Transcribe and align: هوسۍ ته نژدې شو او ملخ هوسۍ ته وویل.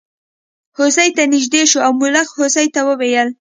هوسۍ 0.77 1.09
ته 1.17 1.23
نژدې 1.33 1.61
شو 1.71 1.79
او 1.85 1.91
ملخ 2.01 2.27
هوسۍ 2.39 2.67
ته 2.73 2.79
وویل. 2.87 3.29